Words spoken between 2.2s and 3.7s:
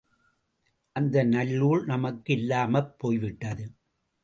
இல்லாமப் போய்விட்டது.